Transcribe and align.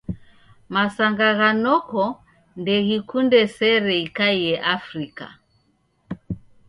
Masanga 0.73 1.27
gha 1.37 1.49
noko 1.63 2.03
ndeghikunde 2.59 3.39
sere 3.55 3.93
ikaie 4.05 4.53
Afrika. 4.75 5.25